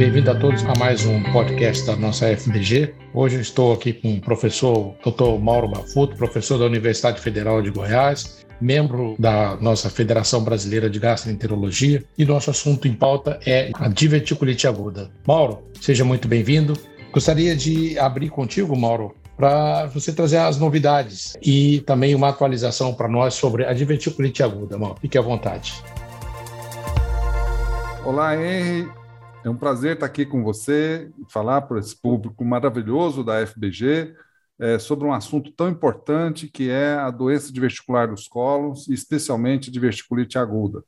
[0.00, 2.94] Bem-vindo a todos a mais um podcast da nossa FBG.
[3.12, 5.38] Hoje estou aqui com o professor Dr.
[5.38, 12.02] Mauro Bafuto, professor da Universidade Federal de Goiás, membro da nossa Federação Brasileira de Gastroenterologia,
[12.16, 15.10] e nosso assunto em pauta é a diverticulite aguda.
[15.28, 16.72] Mauro, seja muito bem-vindo.
[17.12, 23.06] Gostaria de abrir contigo, Mauro, para você trazer as novidades e também uma atualização para
[23.06, 24.78] nós sobre a diverticulite aguda.
[24.78, 25.74] Mauro, fique à vontade.
[28.02, 28.99] Olá, Henry.
[29.42, 34.14] É um prazer estar aqui com você, falar para esse público maravilhoso da FBG
[34.58, 39.80] é, sobre um assunto tão importante que é a doença diverticular dos cólons, especialmente de
[39.80, 40.84] verticulite aguda.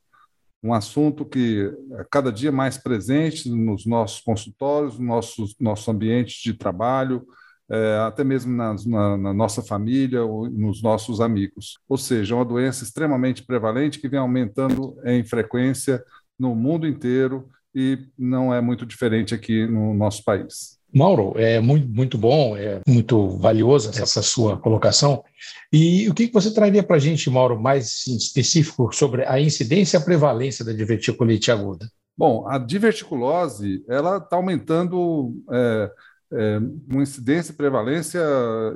[0.61, 6.35] Um assunto que é cada dia mais presente nos nossos consultórios, nos nossos, nossos ambientes
[6.35, 7.25] de trabalho,
[7.67, 11.79] é, até mesmo na, na, na, nossa família ou nos nossos amigos.
[11.89, 16.03] Ou seja, é uma doença extremamente prevalente que vem aumentando em frequência
[16.37, 20.77] no mundo inteiro e não é muito diferente aqui no nosso país.
[20.93, 25.23] Mauro, é muito, muito bom, é muito valiosa essa sua colocação.
[25.71, 29.99] E o que você traria para a gente, Mauro, mais específico sobre a incidência e
[29.99, 31.89] a prevalência da diverticulite aguda?
[32.15, 35.91] Bom, a diverticulose ela está aumentando é,
[36.31, 38.21] é, uma incidência e prevalência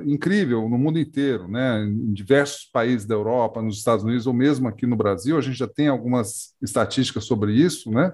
[0.04, 1.84] incrível no mundo inteiro, né?
[1.84, 5.56] Em diversos países da Europa, nos Estados Unidos ou mesmo aqui no Brasil, a gente
[5.56, 8.12] já tem algumas estatísticas sobre isso, né?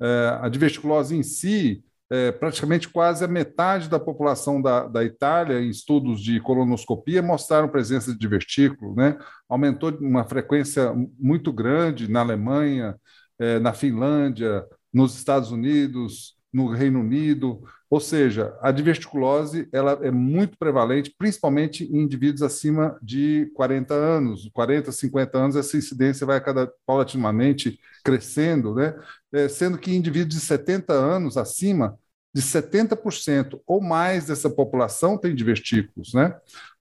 [0.00, 5.60] É, a diverticulose em si, é, praticamente quase a metade da população da, da Itália,
[5.60, 9.18] em estudos de colonoscopia, mostraram presença de divertículo, né?
[9.48, 12.96] aumentou uma frequência muito grande na Alemanha,
[13.38, 17.60] é, na Finlândia, nos Estados Unidos, no Reino Unido,
[17.90, 24.48] ou seja, a diverticulose ela é muito prevalente, principalmente em indivíduos acima de 40 anos,
[24.52, 28.94] 40, 50 anos, essa incidência vai cada paulatinamente crescendo, né?
[29.32, 31.98] É, sendo que indivíduos de 70 anos acima,
[32.32, 36.36] de 70% ou mais dessa população tem divertículos, né?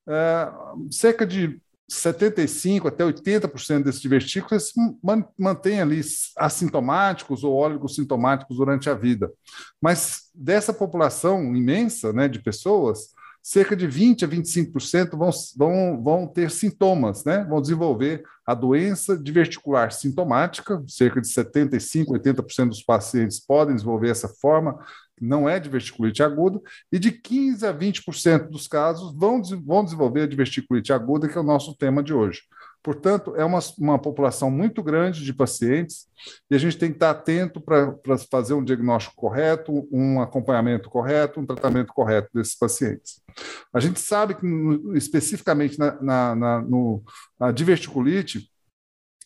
[0.07, 0.51] É,
[0.91, 1.59] cerca de
[1.93, 4.73] 75% até 80% desses divertículos se
[5.37, 6.01] mantêm ali
[6.37, 9.31] assintomáticos ou oligossintomáticos durante a vida.
[9.81, 16.27] Mas dessa população imensa né, de pessoas, cerca de 20% a 25% vão, vão, vão
[16.27, 17.43] ter sintomas, né?
[17.43, 24.29] vão desenvolver a doença diverticular sintomática, cerca de 75%, 80% dos pacientes podem desenvolver essa
[24.29, 24.79] forma,
[25.21, 26.59] não é diverticulite aguda,
[26.91, 31.41] e de 15% a 20% dos casos vão, vão desenvolver a diverticulite aguda, que é
[31.41, 32.41] o nosso tema de hoje.
[32.83, 36.05] Portanto, é uma, uma população muito grande de pacientes
[36.51, 37.95] e a gente tem que estar atento para
[38.29, 43.21] fazer um diagnóstico correto, um acompanhamento correto, um tratamento correto desses pacientes.
[43.73, 44.45] A gente sabe que,
[44.95, 47.01] especificamente na, na, na no,
[47.53, 48.51] diverticulite,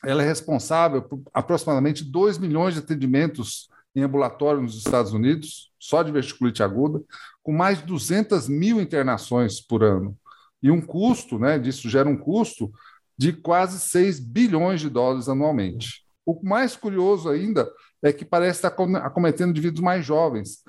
[0.06, 6.04] ela é responsável por aproximadamente 2 milhões de atendimentos em ambulatório nos Estados Unidos, só
[6.04, 7.02] de verticulite aguda,
[7.42, 10.18] com mais de 200 mil internações por ano.
[10.62, 12.72] E um custo, né, disso gera um custo
[13.18, 16.06] de quase 6 bilhões de dólares anualmente.
[16.26, 17.72] O mais curioso ainda
[18.04, 20.64] é que parece estar acometendo indivíduos mais jovens.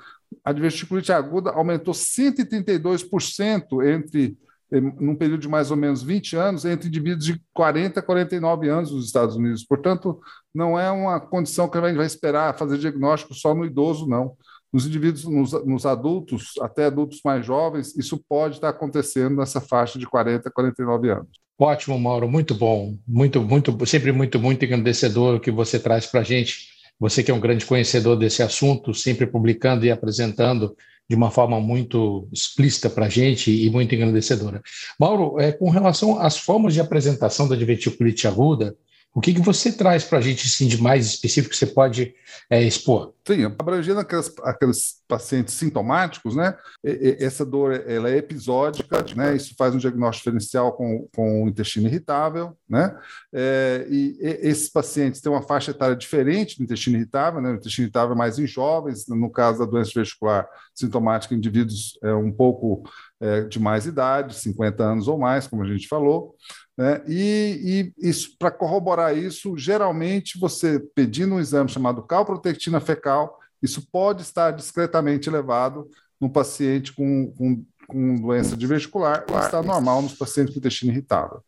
[0.44, 4.38] A diverticulite aguda aumentou 132% entre
[4.70, 8.90] num período de mais ou menos 20 anos, entre indivíduos de 40 a 49 anos
[8.90, 9.64] nos Estados Unidos.
[9.64, 10.20] Portanto,
[10.54, 14.36] não é uma condição que a gente vai esperar fazer diagnóstico só no idoso, não.
[14.70, 19.98] Nos indivíduos, nos, nos, adultos, até adultos mais jovens, isso pode estar acontecendo nessa faixa
[19.98, 21.28] de 40 a 49 anos.
[21.58, 26.20] Ótimo, Mauro, muito bom, muito, muito, sempre muito, muito engrandecedor o que você traz para
[26.20, 26.68] a gente.
[27.00, 30.76] Você que é um grande conhecedor desse assunto, sempre publicando e apresentando
[31.08, 34.62] de uma forma muito explícita para a gente e muito engrandecedora.
[35.00, 38.76] Mauro, é, com relação às formas de apresentação da diverticulite aguda,
[39.18, 42.14] o que, que você traz para a gente assim, de mais específico que você pode
[42.48, 43.14] é, expor?
[43.26, 46.56] Sim, abrangendo aquelas, aqueles pacientes sintomáticos, né?
[46.84, 49.34] Essa dor ela é episódica, né?
[49.34, 52.96] Isso faz um diagnóstico diferencial com, com o intestino irritável, né?
[53.32, 57.50] É, e, esses pacientes têm uma faixa etária diferente do intestino irritável, né?
[57.50, 62.14] O intestino irritável é mais em jovens, no caso da doença vesicular sintomática, indivíduos é,
[62.14, 62.84] um pouco
[63.20, 66.36] é, de mais idade, 50 anos ou mais, como a gente falou.
[66.76, 67.03] Né?
[67.09, 74.22] E, e para corroborar isso, geralmente você pedindo um exame chamado calprotectina fecal, isso pode
[74.22, 80.60] estar discretamente elevado no paciente com, com, com doença diverticular, está normal nos pacientes com
[80.60, 81.42] intestino irritável.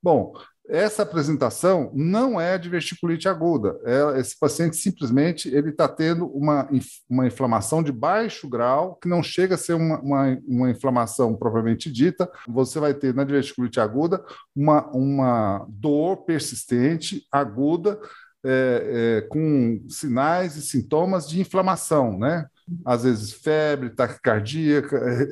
[0.00, 0.32] Bom,
[0.68, 3.78] essa apresentação não é de verticulite aguda.
[3.84, 6.68] É, esse paciente simplesmente ele está tendo uma,
[7.08, 11.90] uma inflamação de baixo grau, que não chega a ser uma, uma, uma inflamação propriamente
[11.90, 12.30] dita.
[12.48, 14.24] Você vai ter na diverticulite aguda
[14.54, 17.98] uma, uma dor persistente, aguda,
[18.44, 22.46] é, é, com sinais e sintomas de inflamação, né?
[22.84, 24.82] às vezes febre, taquicardia,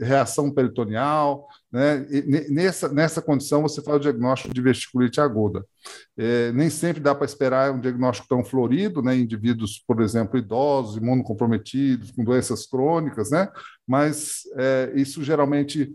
[0.01, 1.49] reação peritoneal.
[1.75, 2.07] Né?
[2.51, 5.67] Nessa, nessa condição, você faz o diagnóstico de vesticulite aguda.
[6.17, 9.17] É, nem sempre dá para esperar um diagnóstico tão florido, né?
[9.17, 13.49] indivíduos, por exemplo, idosos, imunocomprometidos, com doenças crônicas, né?
[13.85, 15.93] mas é, isso geralmente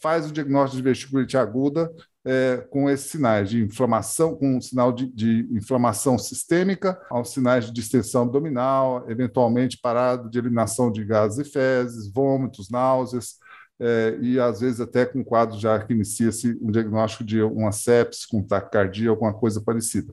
[0.00, 1.92] faz o diagnóstico de vesticulite aguda
[2.24, 7.66] é, com esses sinais de inflamação, com um sinal de, de, inflamação sistêmica, aos sinais
[7.66, 13.36] de distensão abdominal, eventualmente parada de eliminação de gases e fezes, vômitos, náuseas,
[13.80, 18.26] é, e às vezes até com quadro já que inicia-se um diagnóstico de uma sepsis
[18.26, 20.12] com taquicardia, alguma coisa parecida.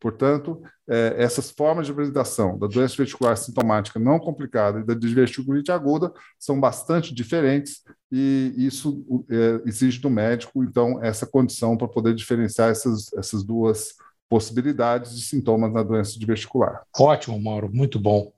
[0.00, 5.70] Portanto, é, essas formas de apresentação da doença vestibular sintomática não complicada e da diverticulite
[5.70, 12.14] aguda são bastante diferentes e isso é, exige do médico, então, essa condição para poder
[12.14, 13.94] diferenciar essas, essas duas
[14.28, 16.82] possibilidades de sintomas na doença diverticular.
[16.98, 18.32] Ótimo, Mauro, muito bom.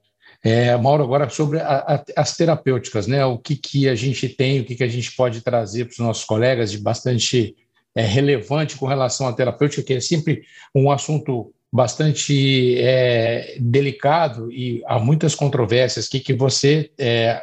[0.46, 3.24] É, Mauro, agora sobre a, a, as terapêuticas, né?
[3.24, 5.98] O que, que a gente tem, o que, que a gente pode trazer para os
[5.98, 7.56] nossos colegas de bastante
[7.94, 10.42] é, relevante com relação à terapêutica, que é sempre
[10.74, 16.06] um assunto bastante é, delicado e há muitas controvérsias.
[16.06, 17.42] O que, que você é,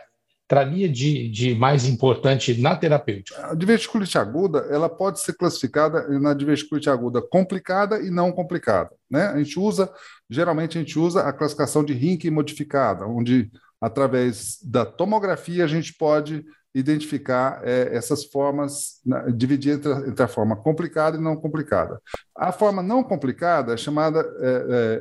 [0.52, 3.52] traria de, de mais importante na terapêutica?
[3.52, 8.90] A diverticulite aguda ela pode ser classificada na diverticulite aguda complicada e não complicada.
[9.10, 9.28] Né?
[9.28, 9.90] A gente usa,
[10.30, 13.50] geralmente a gente usa a classificação de Rinke modificada, onde
[13.80, 16.44] através da tomografia a gente pode
[16.76, 22.02] identificar é, essas formas, na, dividir entre a, entre a, forma complicada e não complicada.
[22.36, 24.50] A forma não complicada é chamada, é,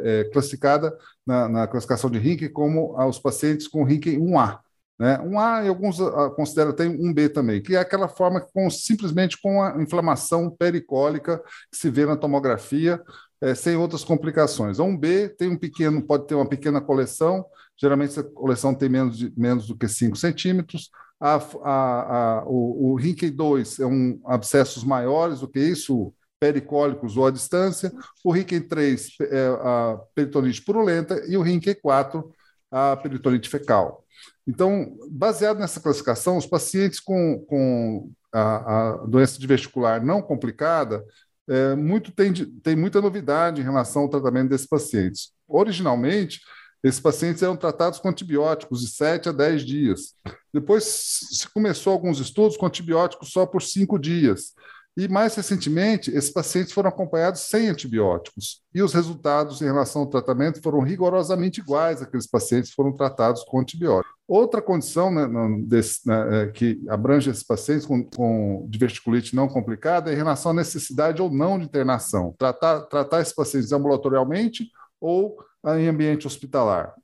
[0.06, 0.96] é, é classificada
[1.26, 4.61] na, na, classificação de Rinke como os pacientes com Rinke 1A.
[5.00, 5.19] Né?
[5.20, 8.69] Um A, e alguns uh, consideram até um B também, que é aquela forma com,
[8.69, 11.43] simplesmente com a inflamação pericólica
[11.73, 13.02] que se vê na tomografia,
[13.41, 14.79] é, sem outras complicações.
[14.79, 17.47] Um B tem um pequeno, pode ter uma pequena coleção,
[17.81, 20.91] geralmente essa coleção tem menos, de, menos do que 5 centímetros.
[21.19, 27.17] A, a, a, o, o Rinke 2 é um abscessos maiores do que isso, pericólicos
[27.17, 27.91] ou à distância.
[28.23, 32.31] O Rinke 3 é a peritonite purulenta e o Rinke 4
[32.70, 34.00] a peritonite fecal.
[34.46, 41.05] Então, baseado nessa classificação, os pacientes com, com a, a doença diverticular não complicada
[41.49, 45.32] é, muito, tem, tem muita novidade em relação ao tratamento desses pacientes.
[45.49, 46.40] Originalmente,
[46.82, 50.14] esses pacientes eram tratados com antibióticos de 7 a 10 dias.
[50.52, 50.84] Depois
[51.31, 54.55] se começou alguns estudos com antibióticos só por 5 dias.
[54.97, 58.63] E mais recentemente, esses pacientes foram acompanhados sem antibióticos.
[58.75, 63.45] E os resultados em relação ao tratamento foram rigorosamente iguais àqueles pacientes que foram tratados
[63.45, 64.15] com antibióticos.
[64.27, 65.29] Outra condição né,
[65.65, 70.53] desse, né, é, que abrange esses pacientes com, com diverticulite não complicada é em relação
[70.53, 72.35] à necessidade ou não de internação.
[72.39, 74.71] Tratar, tratar esses pacientes ambulatorialmente
[75.01, 75.37] ou
[75.77, 76.95] em ambiente hospitalar.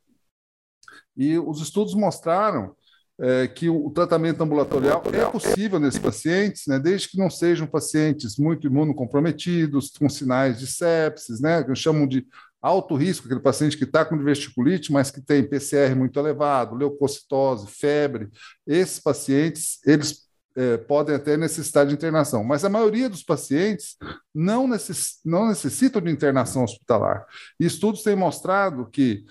[1.17, 2.75] E os estudos mostraram
[3.19, 8.37] é, que o, tratamento ambulatorial é possível nesses pacientes, né, desde que não sejam pacientes
[8.37, 12.27] muito imunocomprometidos, com sinais de sepsis, né, que chamam de
[12.61, 17.69] alto risco, aquele paciente que está com diverticulite, mas que tem PCR muito elevado, leucocitose,
[17.69, 18.29] febre.
[18.67, 20.27] Esses pacientes, eles
[20.57, 23.97] é, podem até necessitar de internação, mas a maioria dos pacientes
[24.35, 27.25] não, necess, não necessitam de internação hospitalar.
[27.61, 29.25] E estudos têm mostrado que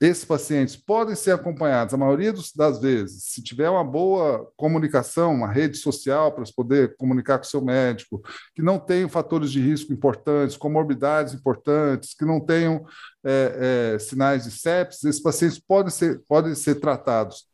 [0.00, 5.52] esses pacientes podem ser acompanhados, a maioria das vezes, se tiver uma boa comunicação, uma
[5.52, 8.22] rede social para poder comunicar com o seu médico,
[8.54, 12.84] que não tenham fatores de risco importantes, comorbidades importantes, que não tenham
[13.24, 17.46] é, é, sinais de sepsis, esses pacientes podem ser, podem ser tratados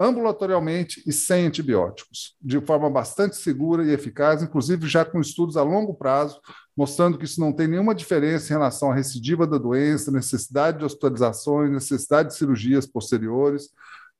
[0.00, 5.62] ambulatorialmente e sem antibióticos, de forma bastante segura e eficaz, inclusive já com estudos a
[5.62, 6.40] longo prazo,
[6.76, 10.84] mostrando que isso não tem nenhuma diferença em relação à recidiva da doença, necessidade de
[10.84, 13.70] hospitalizações, necessidade de cirurgias posteriores.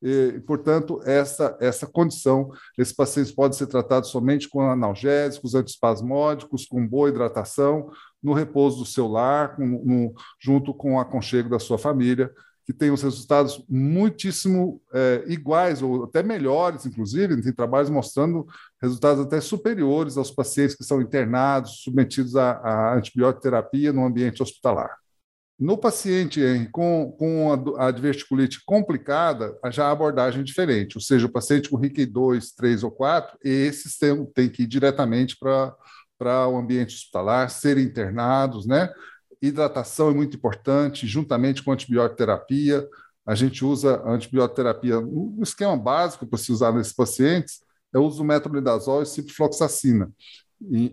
[0.03, 6.87] E, portanto, essa, essa condição, esses pacientes podem ser tratados somente com analgésicos, antiespasmódicos, com
[6.87, 7.89] boa hidratação,
[8.21, 12.33] no repouso do seu lar, com, no, junto com o aconchego da sua família,
[12.65, 18.47] que tem os resultados muitíssimo é, iguais, ou até melhores, inclusive, tem trabalhos mostrando
[18.81, 24.97] resultados até superiores aos pacientes que são internados, submetidos à, antibiótico terapia no ambiente hospitalar.
[25.59, 26.41] No paciente
[26.73, 31.77] com, com a, diverticulite complicada, já a abordagem é diferente, ou seja, o paciente com
[31.77, 37.49] RIC 2, 3 ou 4, esses têm, têm que ir diretamente para o ambiente hospitalar,
[37.51, 38.93] serem internados, né?
[39.43, 42.89] Hidratação é muito importante, juntamente com antibiótico-terapia.
[43.27, 47.61] A gente usa a antibiótico-terapia, um esquema básico para se usar nesses pacientes
[47.95, 50.11] é o uso do metronidazol e ciprofloxacina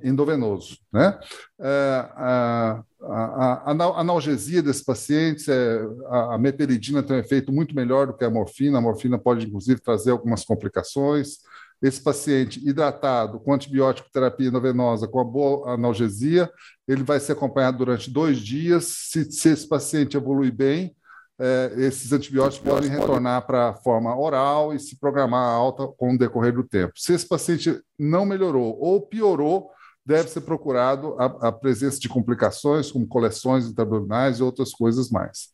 [0.03, 0.77] endovenoso.
[0.91, 1.17] Né?
[1.59, 8.07] É, a, a, analgesia desses pacientes, é, a, a meperidina tem um efeito muito melhor
[8.07, 8.79] do que a morfina.
[8.79, 11.39] A morfina pode, inclusive, trazer algumas complicações.
[11.81, 16.51] Esse paciente hidratado com antibiótico terapia endovenosa com a boa analgesia,
[16.87, 18.85] ele vai ser acompanhado durante dois dias.
[18.85, 20.95] Se, se esse paciente evolui bem,
[21.39, 26.17] é, esses antibióticos podem retornar para a forma oral e se programar alta com o
[26.17, 26.93] decorrer do tempo.
[26.97, 29.69] Se esse paciente não melhorou ou piorou,
[30.05, 35.49] deve ser procurado a, a presença de complicações, como coleções intraabdominais e outras coisas mais.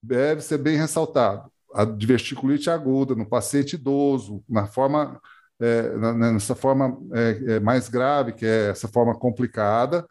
[0.00, 5.20] Deve ser bem ressaltado a diverticulite aguda no paciente idoso, na forma
[5.60, 10.06] é, nessa forma é, é, mais grave, que é essa forma complicada,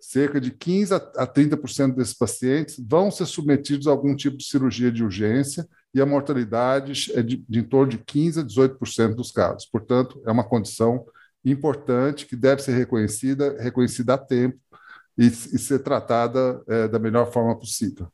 [0.00, 4.92] cerca de 15 a 30% desses pacientes vão ser submetidos a algum tipo de cirurgia
[4.92, 9.30] de urgência e a mortalidade é de, de em torno de 15 a 18% dos
[9.30, 9.66] casos.
[9.66, 11.06] Portanto, é uma condição
[11.44, 14.58] importante que deve ser reconhecida, reconhecida a tempo
[15.16, 18.08] e, e ser tratada é, da melhor forma possível.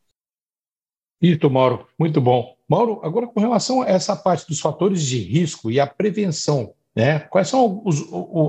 [1.21, 2.57] Isso, Mauro, muito bom.
[2.71, 7.19] Mauro, agora com relação a essa parte dos fatores de risco e a prevenção, né?
[7.19, 8.01] Quais são os,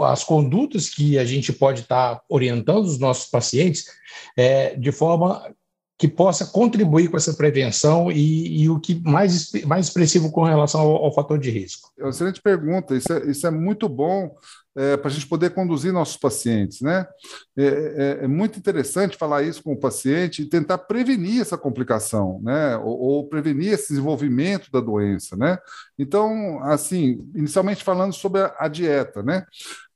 [0.03, 3.85] as condutas que a gente pode estar tá orientando os nossos pacientes
[4.37, 5.51] é, de forma
[6.01, 10.81] que possa contribuir com essa prevenção e, e o que mais, mais expressivo com relação
[10.81, 11.91] ao, ao fator de risco?
[11.99, 14.35] É excelente pergunta, isso é, isso é muito bom
[14.75, 16.81] é, para a gente poder conduzir nossos pacientes.
[16.81, 17.05] Né?
[17.55, 22.41] É, é, é, muito interessante falar isso com o paciente e tentar prevenir essa complicação,
[22.41, 22.77] né?
[22.77, 25.37] ou, ou, prevenir esse desenvolvimento da doença.
[25.37, 25.55] Né?
[25.99, 29.45] Então, assim, inicialmente falando sobre a, a dieta, né?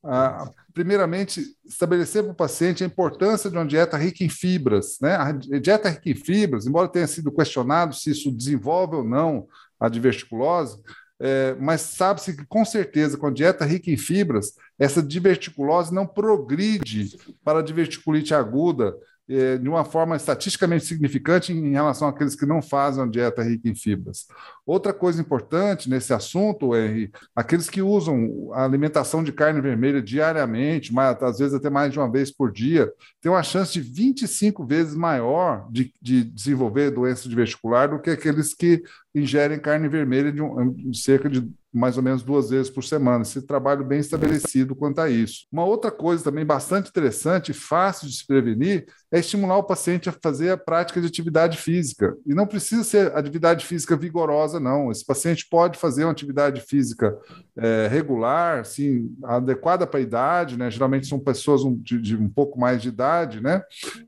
[0.04, 4.98] Ah, primeiramente, estabelecer para o paciente a importância de uma dieta rica em fibras.
[5.02, 5.16] Né?
[5.16, 9.48] A dieta rica em fibras, embora tenha sido questionado se isso desenvolve ou não
[9.80, 10.78] a diverticulose,
[11.18, 16.06] é, mas sabe-se que, com certeza, com a dieta rica em fibras, essa diverticulose não
[16.06, 18.94] progride para a diverticulite aguda
[19.28, 23.74] de uma forma estatisticamente significante em relação àqueles que não fazem uma dieta rica em
[23.74, 24.28] fibras.
[24.66, 30.94] Outra coisa importante nesse assunto, Henry, aqueles que usam a alimentação de carne vermelha diariamente,
[30.94, 34.64] mas, às vezes até mais de uma vez por dia, têm uma chance de 25
[34.66, 40.42] vezes maior de, de desenvolver doença diverticular do que aqueles que ingerem carne vermelha de,
[40.42, 43.24] um, de cerca de mais ou menos duas vezes por semana.
[43.24, 45.46] Esse trabalho bem estabelecido quanto a isso.
[45.52, 50.08] Uma outra coisa também bastante interessante e fácil de se prevenir é estimular o paciente
[50.10, 52.16] a fazer a prática de atividade física.
[52.26, 54.90] E não precisa ser atividade física vigorosa, não.
[54.90, 57.18] Esse paciente pode fazer uma atividade física
[57.58, 60.72] é, regular, assim, adequada para a idade, né?
[60.72, 63.62] Geralmente são pessoas de, de, um pouco mais de idade, né?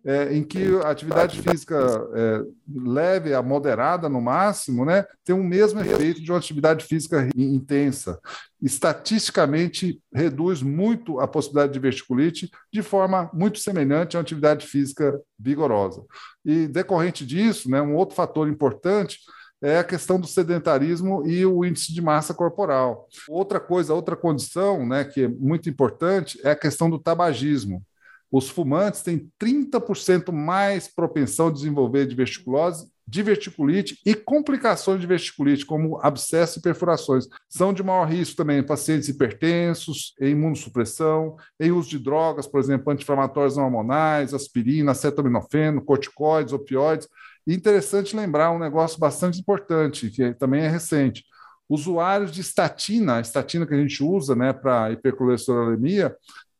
[0.05, 1.77] É, em que a atividade física
[2.13, 2.43] é,
[2.75, 5.05] leve a moderada no máximo, né?
[5.23, 8.19] Tem o mesmo efeito de uma atividade física intensa.
[8.61, 16.03] Estatisticamente, reduz muito a possibilidade de verticulite de forma muito semelhante uma atividade física vigorosa.
[16.45, 19.19] E decorrente disso, né, um outro fator importante
[19.61, 23.07] é a questão do sedentarismo e o índice de massa corporal.
[23.27, 27.83] Outra coisa, outra condição né, que é muito importante é a questão do tabagismo.
[28.31, 35.97] Os fumantes têm 30% mais propensão a desenvolver diverticulose diverticulite e complicações de verticulite, como
[36.01, 37.27] abscesso e perfurações.
[37.47, 42.91] São de maior risco também pacientes hipertensos, em imunossupressão, em uso de drogas, por exemplo,
[42.91, 47.07] anti-inflamatórios não hormonais, aspirina, acetaminofeno, corticoides, opioides.
[47.45, 51.23] E interessante lembrar um negócio bastante importante, que também é recente.
[51.69, 56.15] Usuários de estatina, a estatina que a gente usa né, para hipercolesterolemia,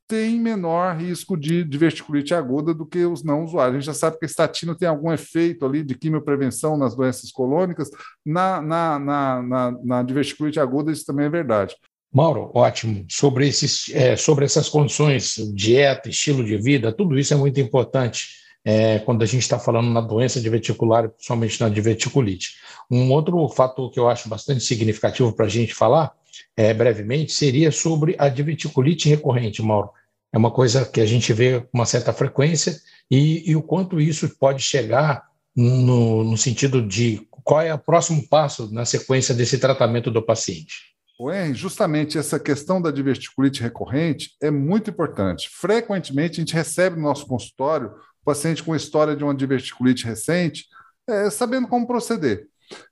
[0.08, 3.76] tem menor risco de diverticulite aguda do que os não usuários.
[3.76, 7.30] A gente já sabe que a estatina tem algum efeito ali de quimioprevenção nas doenças
[7.32, 7.90] colônicas.
[8.26, 11.76] Na, na, na, na, na diverticulite aguda, isso também é verdade.
[12.12, 13.06] Mauro, ótimo.
[13.10, 18.30] Sobre, esses, é, sobre essas condições, dieta, estilo de vida, tudo isso é muito importante
[18.64, 22.56] é, quando a gente está falando na doença diverticular, principalmente na diverticulite.
[22.90, 26.14] Um outro fator que eu acho bastante significativo para a gente falar
[26.56, 29.90] é, brevemente, seria sobre a diverticulite recorrente, Mauro.
[30.34, 32.80] É uma coisa que a gente vê com uma certa frequência
[33.10, 38.28] e, e o quanto isso pode chegar no, no, sentido de qual é o próximo
[38.28, 40.96] passo na sequência desse tratamento do paciente.
[41.20, 45.50] O Henry, justamente essa questão da diverticulite recorrente é muito importante.
[45.50, 47.92] Frequentemente a gente recebe no nosso consultório
[48.24, 50.66] paciente com história de uma diverticulite recente,
[51.08, 52.46] é, sabendo como proceder.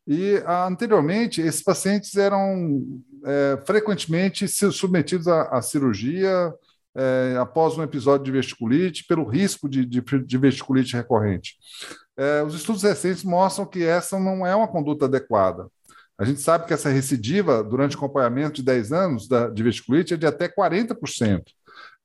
[0.07, 2.81] E anteriormente, esses pacientes eram
[3.25, 6.53] é, frequentemente submetidos à, à cirurgia
[6.95, 11.57] é, após um episódio de vesticulite, pelo risco de, de, de vesticulite recorrente.
[12.17, 15.67] É, os estudos recentes mostram que essa não é uma conduta adequada.
[16.17, 20.17] A gente sabe que essa recidiva, durante acompanhamento de 10 anos da, de vesticulite, é
[20.17, 21.43] de até 40%.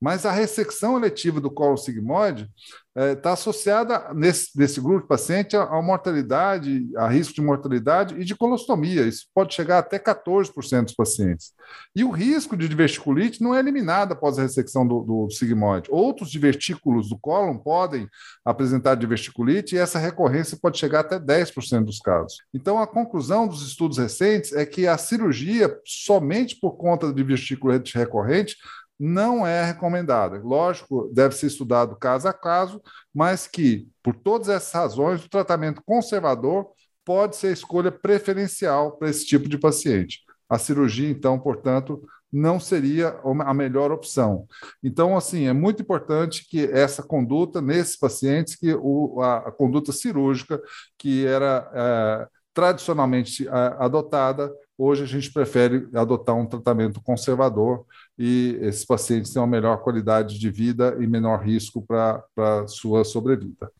[0.00, 2.48] Mas a ressecção eletiva do colo sigmoide
[2.96, 8.16] está é, associada nesse, nesse grupo de paciente a, a, mortalidade, a risco de mortalidade
[8.20, 9.06] e de colostomia.
[9.06, 11.52] Isso pode chegar até 14% dos pacientes.
[11.94, 15.88] E o risco de diverticulite não é eliminado após a ressecção do, do sigmoide.
[15.90, 18.08] Outros divertículos do cólon podem
[18.44, 22.38] apresentar diverticulite e essa recorrência pode chegar até 10% dos casos.
[22.52, 27.96] Então, a conclusão dos estudos recentes é que a cirurgia, somente por conta de diverticulite
[27.96, 28.56] recorrente,
[29.00, 30.38] não é recomendada.
[30.44, 32.82] Lógico, deve ser estudado caso a caso,
[33.14, 36.66] mas que, por todas essas razões, o tratamento conservador
[37.02, 40.20] pode ser a escolha preferencial para esse tipo de paciente.
[40.46, 44.46] A cirurgia, então, portanto, não seria a melhor opção.
[44.82, 49.92] Então, assim, é muito importante que essa conduta nesses pacientes, que o, a, a, conduta
[49.92, 50.60] cirúrgica,
[50.98, 57.84] que era é, tradicionalmente é, adotada, hoje a gente prefere adotar um tratamento conservador
[58.18, 63.04] e esses pacientes têm uma melhor qualidade de vida e menor risco para a sua
[63.04, 63.70] sobrevida.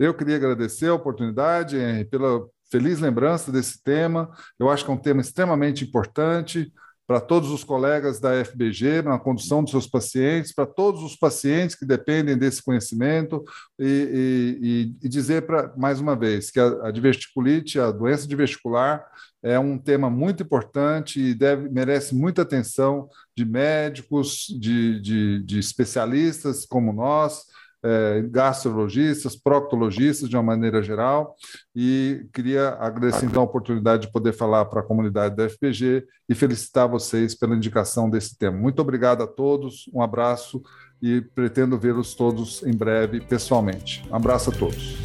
[0.00, 4.28] Eu queria agradecer a oportunidade, Henry, pela feliz lembrança desse tema.
[4.58, 6.72] Eu acho que é um tema extremamente importante
[7.12, 11.76] para todos os colegas da FBG, na condução dos seus pacientes, para todos os pacientes
[11.76, 13.44] que dependem desse conhecimento,
[13.78, 19.04] e, e, e dizer, para mais uma vez, que a, a diverticulite, a doença diverticular,
[19.42, 25.58] é um tema muito importante e deve, merece muita atenção de médicos, de, de, de
[25.58, 27.42] especialistas como nós,
[27.82, 31.34] é, gastrologistas, proctologistas de uma maneira geral,
[31.74, 36.34] e queria agradecer então a oportunidade de poder falar para a comunidade da FPG e
[36.34, 38.56] felicitar vocês pela indicação desse tema.
[38.56, 40.62] Muito obrigado a todos, um abraço
[41.02, 44.04] e pretendo vê-los todos em breve pessoalmente.
[44.10, 44.96] Um abraço a todos.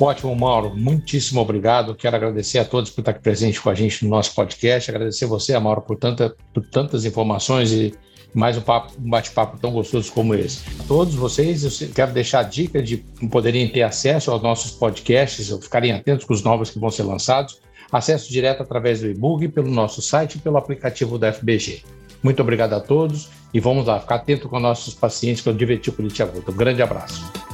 [0.00, 0.76] Ótimo, Mauro.
[0.76, 1.92] Muitíssimo obrigado.
[1.96, 4.88] Quero agradecer a todos por estar aqui presente com a gente no nosso podcast.
[4.88, 7.92] Agradecer você, Mauro, por, tanta, por tantas informações e
[8.34, 10.60] mais um, um bate-papo tão gostoso como esse.
[10.80, 12.98] A todos vocês, eu quero deixar a dica de
[13.30, 17.60] poderem ter acesso aos nossos podcasts, ficarem atentos com os novos que vão ser lançados.
[17.90, 21.82] Acesso direto através do e-book, pelo nosso site e pelo aplicativo da FBG.
[22.22, 26.50] Muito obrigado a todos e vamos lá, ficar atento com nossos pacientes com diverticulite aguda.
[26.50, 27.47] Um grande abraço.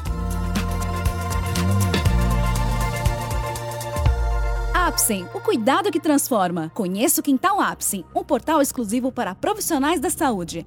[4.95, 6.71] Apsen, o cuidado que transforma.
[6.73, 10.65] Conheça o Quintal Apsen, um portal exclusivo para profissionais da saúde.